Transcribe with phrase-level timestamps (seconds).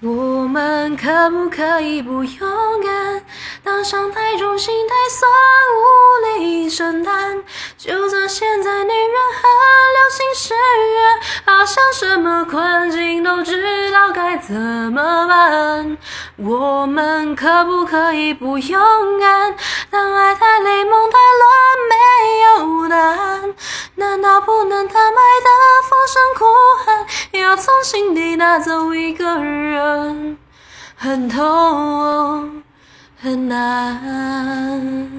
[0.00, 2.48] 我们可不可以不勇
[2.80, 3.20] 敢？
[3.64, 5.28] 当伤太重，心太酸，
[5.74, 7.42] 无力承担。
[7.76, 9.42] 就算现在女人很
[9.96, 15.98] 流行誓约，好像什么困境都知道该怎么办。
[16.36, 19.56] 我们可不可以不勇敢？
[19.90, 21.50] 当爱太累，梦太乱，
[21.88, 21.96] 没
[22.44, 23.54] 有答案。
[23.96, 25.50] 难道不能坦白的
[25.90, 26.44] 放声哭
[26.86, 26.97] 喊？
[27.48, 30.36] 要从心底拿走一个人，
[30.94, 32.62] 很痛，
[33.18, 35.17] 很难。